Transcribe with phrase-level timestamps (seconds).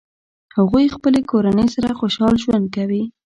[0.57, 3.03] هغوی خپلې کورنۍ سره خوشحال ژوند کوي